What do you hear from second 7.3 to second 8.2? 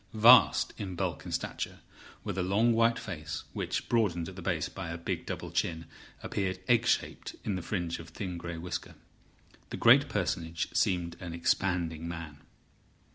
in the fringe of